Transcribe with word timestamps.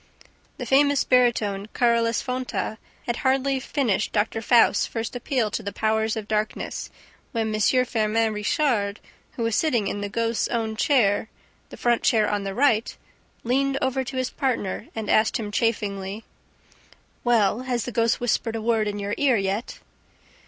The 0.57 0.65
famous 0.65 1.03
baritone, 1.03 1.67
Carolus 1.75 2.23
Fonta, 2.23 2.79
had 3.05 3.17
hardly 3.17 3.59
finished 3.59 4.11
Doctor 4.11 4.41
Faust's 4.41 4.87
first 4.87 5.15
appeal 5.15 5.51
to 5.51 5.61
the 5.61 5.71
powers 5.71 6.15
of 6.15 6.27
darkness, 6.27 6.89
when 7.33 7.53
M. 7.53 7.85
Firmin 7.85 8.33
Richard, 8.33 8.99
who 9.33 9.43
was 9.43 9.55
sitting 9.55 9.85
in 9.87 10.01
the 10.01 10.09
ghost's 10.09 10.47
own 10.47 10.75
chair, 10.75 11.29
the 11.69 11.77
front 11.77 12.01
chair 12.01 12.27
on 12.27 12.45
the 12.45 12.55
right, 12.55 12.97
leaned 13.43 13.77
over 13.79 14.03
to 14.03 14.17
his 14.17 14.31
partner 14.31 14.87
and 14.95 15.07
asked 15.07 15.37
him 15.37 15.51
chaffingly: 15.51 16.23
"Well, 17.23 17.59
has 17.59 17.85
the 17.85 17.91
ghost 17.91 18.19
whispered 18.19 18.55
a 18.55 18.59
word 18.63 18.87
in 18.87 18.97
your 18.97 19.13
ear 19.19 19.37
yet?" 19.37 19.81